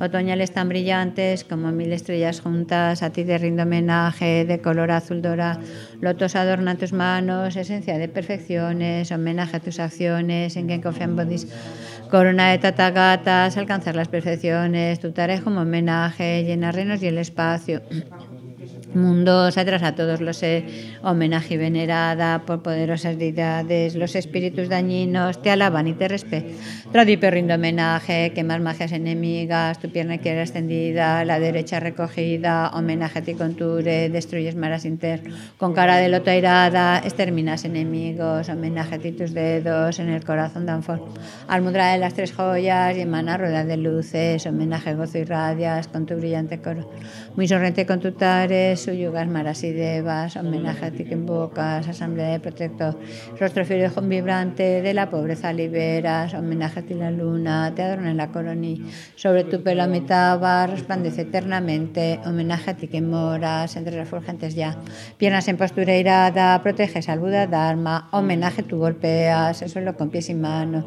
[0.00, 5.22] otoñales tan brillantes como mil estrellas juntas, a ti te rindo homenaje, de color azul
[5.22, 5.60] dorado,
[6.00, 11.16] lotos adornan tus manos, esencia de perfecciones, homenaje a tus acciones, en quien confían
[12.10, 17.82] Corona de tatagatas, alcanzar las perfecciones, tu tarea como homenaje, llenar reinos y el espacio
[18.94, 20.64] mundos atrás a todos los eh,
[21.02, 26.52] homenaje y venerada por poderosas deidades, los espíritus dañinos te alaban y te respetan.
[26.92, 33.22] Tradipe rindo homenaje, quemas magias enemigas, tu pierna izquierda extendida, la derecha recogida, homenaje a
[33.22, 39.12] ti conture, destruyes maras internas, con cara de loto airada, exterminas enemigos, homenaje a ti
[39.12, 41.06] tus dedos, en el corazón dan forma,
[41.48, 46.06] almudra de las tres joyas y emana rueda de luces, homenaje gozo y radias, con
[46.06, 46.90] tu brillante coro,
[47.36, 52.28] muy sorrente con tu tares, suyugas, maras y devas, homenaje a ti que invocas, asamblea
[52.28, 52.98] de protector,
[53.38, 58.28] rostro fiero vibrante, de la pobreza liberas, homenaje a ti la luna, te en la
[58.28, 58.82] coroní,
[59.16, 64.54] sobre tu pelo a mitad va, resplandece eternamente, homenaje a ti que moras entre refulgentes
[64.54, 64.76] ya,
[65.18, 70.30] piernas en postura irada, proteges al Buda Dharma, homenaje tú golpeas, el suelo con pies
[70.30, 70.84] y manos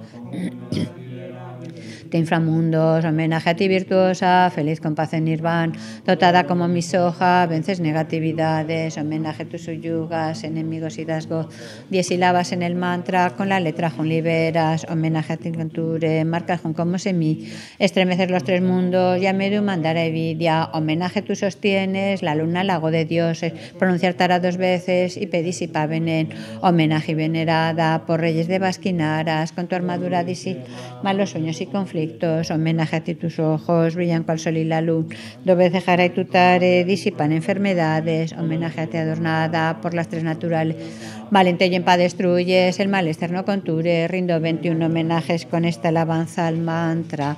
[2.14, 5.74] de inframundos, homenaje a ti virtuosa, feliz con paz en nirván,
[6.06, 11.50] dotada como mi soja, vences negatividades, homenaje a tus suyugas, enemigos y dasgo,
[11.90, 16.58] diez sílabas en el mantra, con la letra jun liberas, homenaje a ti canture, marca
[16.58, 17.50] jun como semí,
[17.80, 23.54] estremecer los tres mundos, yameru mandara evidia, homenaje tú sostienes, la luna lago de dioses,
[23.80, 26.30] pronunciar tara dos veces y pedisipa venen,
[26.62, 30.58] homenaje venerada por reyes de Basquinaras, con tu armadura disi,
[31.02, 32.03] malos sueños y conflictos,
[32.52, 35.08] homenaje a ti tus ojos, brillan cual sol y la luz,
[35.46, 40.76] veces y tutare, disipan enfermedades, homenaje a ti adornada por las tres naturales,
[41.32, 46.48] valente y en paz destruyes, el mal externo conture, rindo 21 homenajes con esta alabanza
[46.48, 47.38] al mantra.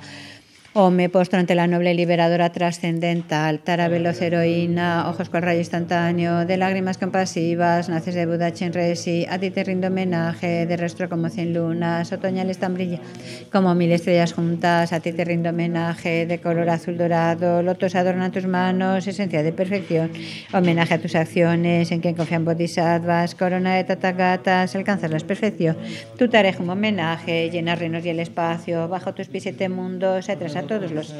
[0.78, 6.44] O me postro ante la noble liberadora trascendental, tara veloz heroína, ojos con rayo instantáneo,
[6.44, 11.30] de lágrimas compasivas, naces de Buda Chenresi, a ti te rindo homenaje, de rostro como
[11.30, 13.08] cien lunas, otoñales tan brillantes
[13.50, 18.30] como mil estrellas juntas, a ti te rindo homenaje, de color azul dorado, lotos adornan
[18.30, 20.10] tus manos, esencia de perfección,
[20.52, 25.74] homenaje a tus acciones, en quien confían bodhisattvas, corona de tatagatas, alcanzas la perfección,
[26.18, 30.65] tu tarea como homenaje, llenas reinos y el espacio, bajo tus pies siete mundos, atrás
[30.66, 31.14] todos los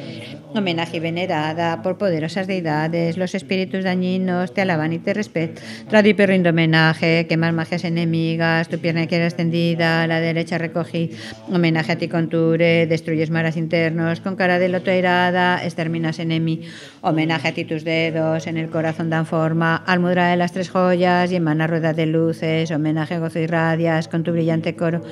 [0.55, 5.63] homenaje venerada por poderosas deidades, los espíritus dañinos te alaban y te respetan.
[5.89, 11.11] Trado y rindo homenaje, quemar magias enemigas, tu pierna izquierda extendida, la derecha recogí,
[11.49, 16.63] homenaje a ti conture, destruyes maras internos, con cara de loto irada, exterminas enemi,
[17.03, 21.31] homenaje a ti tus dedos, en el corazón dan forma, almudra de las tres joyas
[21.33, 25.03] y emana rueda de luces, homenaje gozo y radias, con tu brillante coro,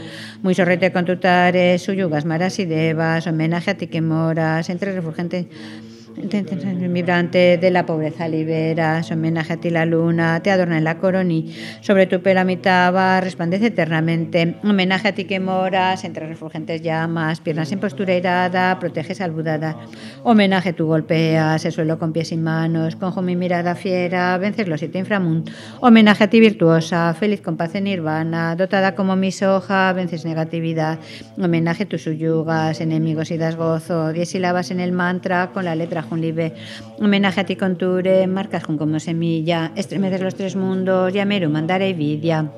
[0.42, 4.00] muy sorrete con tu tares, suyugas maras y devas, homenaje a ti que
[4.68, 5.46] entre refulgentes
[6.16, 11.54] vibrante de la pobreza liberas, homenaje a ti la luna, te adorna en la coroní,
[11.80, 16.82] sobre tu pelo a mitad va, resplandece eternamente, homenaje a ti que moras entre refulgentes
[16.82, 19.76] llamas, piernas en postura irada, proteges al Budada,
[20.22, 24.80] homenaje tú golpeas el suelo con pies y manos, con mi mirada fiera, vences los
[24.80, 29.92] siete inframundos, homenaje a ti virtuosa, feliz con paz en nirvana, dotada como mi soja,
[29.92, 30.98] vences negatividad,
[31.38, 36.03] homenaje tus suyugas, enemigos y das gozo, diez sílabas en el mantra con la letra
[36.12, 36.54] libre.
[36.98, 42.50] Homenaje a ti conture, marcas con como semilla, estremecer los tres mundos, Yameru, mandare vidia.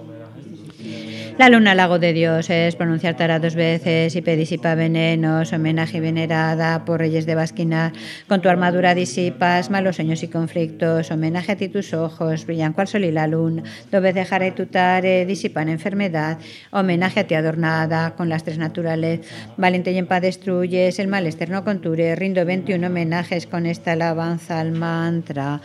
[1.39, 7.01] La luna lago de dioses, pronunciar tara dos veces y pedisipa venenos, homenaje venerada por
[7.01, 7.93] reyes de Basquinar.
[8.27, 12.89] Con tu armadura disipas malos sueños y conflictos, homenaje a ti tus ojos, brillan cual
[12.89, 13.65] sol y la luna.
[13.93, 16.39] Dos veces jare tutare, disipan enfermedad,
[16.71, 19.21] homenaje a ti adornada con las tres naturales.
[19.59, 24.59] Valiente y en paz destruyes, el mal externo conture, rindo 21 homenajes con esta alabanza
[24.59, 25.61] al mantra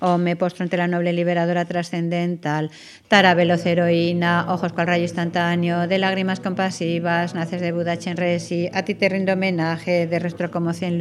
[0.00, 2.70] o me postro ante la noble liberadora trascendental,
[3.08, 8.82] tara veloz heroína, ojos cual rayo instantáneo, de lágrimas compasivas, naces de Buda Chenresi, a
[8.82, 10.94] ti te rindo homenaje, de rostro como cien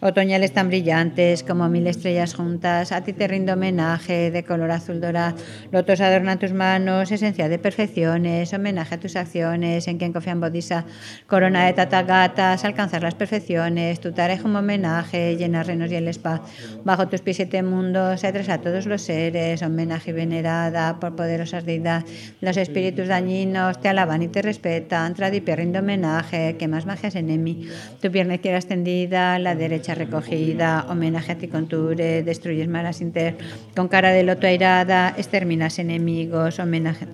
[0.00, 5.00] otoñales tan brillantes como mil estrellas juntas, a ti te rindo homenaje, de color azul
[5.00, 5.36] dorado,
[5.72, 10.84] lotos adornan tus manos, esencia de perfecciones, homenaje a tus acciones, en quien confían Bodhisa,
[11.26, 16.42] corona de tatagatas, alcanzar las perfecciones, tu es como homenaje, llenar reinos y el spa,
[16.84, 22.34] bajo tus pies siete mundos, a todos los seres, homenaje y venerada por poderosas deidades.
[22.42, 27.42] Los espíritus dañinos te alaban y te respetan, tradipe rindo homenaje, que más magias en
[27.42, 27.66] mí.
[28.02, 33.38] Tu pierna izquierda extendida, la derecha recogida, homenaje a ti conture, destruyes malas inter,
[33.74, 37.06] con cara de loto airada, exterminas enemigos, homenaje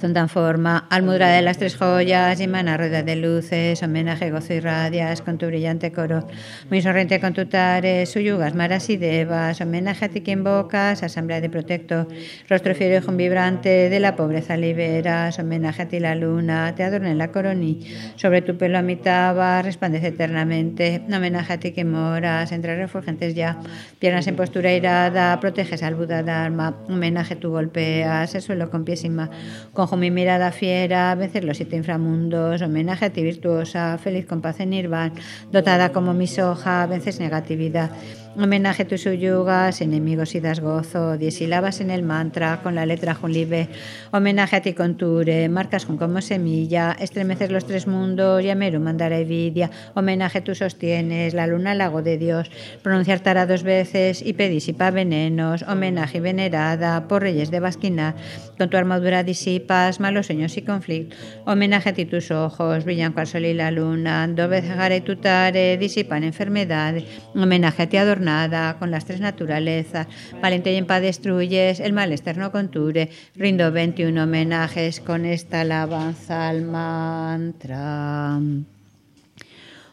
[0.00, 4.54] son tan forma, almudra de las tres joyas, y mana rueda de luces, homenaje, gozo
[4.54, 6.26] y radias, con tu brillante coro,
[6.70, 11.40] muy sonriente con tu tare, suyugas, maras y devas, homenaje a ti que invocas, asamblea
[11.40, 12.06] de protecto,
[12.48, 17.10] rostro fiero y vibrante, de la pobreza liberas, homenaje a ti la luna, te adorna
[17.10, 17.86] en la coroní,
[18.16, 23.58] sobre tu pelo amitaba, resplandece eternamente, homenaje a ti que moras, entre refulgentes ya,
[23.98, 29.04] piernas en postura irada, proteges al Buda Dharma, homenaje tú golpeas el suelo con pies
[29.04, 29.30] y más,
[29.72, 34.58] con mi mirada fiera, vencer los siete inframundos, homenaje a ti virtuosa, feliz con paz
[34.58, 35.14] en Nirvana,
[35.52, 37.90] dotada como mi soja, vences negatividad.
[38.38, 43.68] Homenaje tus suyugas, enemigos y das gozo, diez en el mantra con la letra Junlibe.
[44.10, 49.70] Homenaje a ti conture, marcas con como semilla, estremeces los tres mundos, Yameru mandara envidia.
[49.94, 52.50] Homenaje tú sostienes, la luna lago de Dios,
[52.82, 55.62] pronunciar tara dos veces y pedisipa venenos.
[55.62, 58.16] Homenaje venerada por reyes de Basquinar,
[58.58, 61.18] con tu armadura disipas malos sueños y conflictos.
[61.46, 65.78] Homenaje a ti tus ojos, brillan cual sol y la luna, dos veces y tutare,
[65.78, 67.04] disipan enfermedades.
[67.34, 70.06] Homenaje a ti adornado nada, con las tres naturalezas.
[70.42, 73.08] Valiente y en paz destruyes, el mal externo conture.
[73.34, 78.38] Rindo 21 homenajes con esta alabanza al mantra.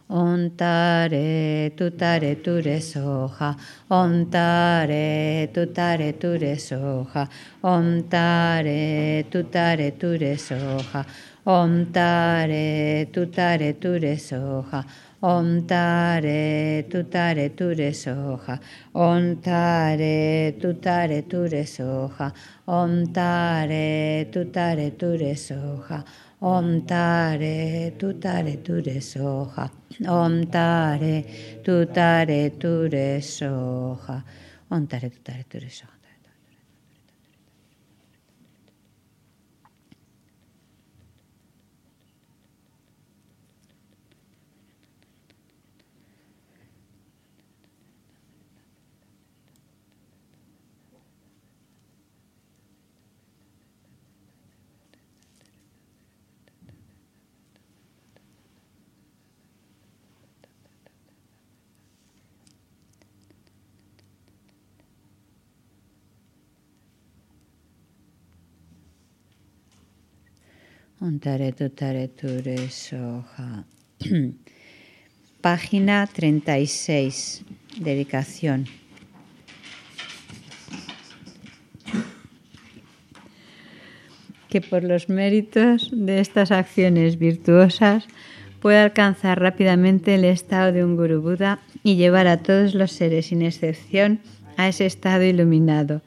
[0.08, 3.56] Ontare tutare ture soja,
[3.88, 7.28] ontare tutare ture soja,
[7.62, 11.06] ontare tutare ture soja,
[11.44, 14.86] ontare tutare ture soja.
[15.26, 18.60] Om tare tutare ture soja.
[18.92, 22.30] Om tare tutare ture soja.
[22.66, 26.04] Om tare tutare ture soja.
[26.40, 29.72] Om tare tutare ture soja.
[30.08, 31.24] Om tare
[31.64, 34.22] tutare ture soja.
[34.68, 35.12] Om tare
[35.48, 35.93] ture soja.
[72.70, 73.66] Soja.
[75.42, 77.44] Página 36.
[77.78, 78.68] Dedicación.
[84.48, 88.08] Que por los méritos de estas acciones virtuosas
[88.62, 93.26] pueda alcanzar rápidamente el estado de un Guru Buda y llevar a todos los seres
[93.26, 94.22] sin excepción
[94.56, 96.02] a ese estado iluminado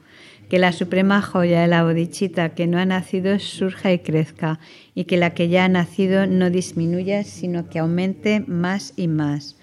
[0.49, 4.59] que la suprema joya de la bodichita que no ha nacido surja y crezca,
[4.95, 9.57] y que la que ya ha nacido no disminuya, sino que aumente más y más.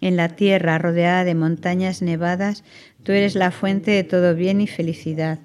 [0.00, 2.64] En la tierra rodeada de montañas nevadas,
[3.02, 5.38] tú eres la fuente de todo bien y felicidad.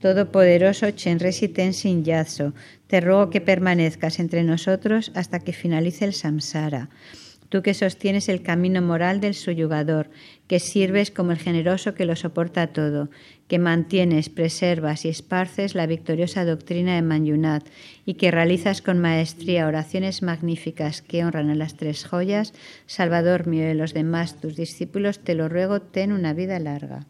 [0.00, 2.54] Todopoderoso Chenresi Tenzin Yatso,
[2.86, 6.88] te ruego que permanezcas entre nosotros hasta que finalice el samsara.
[7.48, 10.10] Tú que sostienes el camino moral del suyugador,
[10.46, 13.08] que sirves como el generoso que lo soporta todo,
[13.48, 17.66] que mantienes, preservas y esparces la victoriosa doctrina de Manyunat
[18.04, 22.52] y que realizas con maestría oraciones magníficas que honran a las tres joyas,
[22.86, 27.06] Salvador mío y los demás tus discípulos, te lo ruego, ten una vida larga.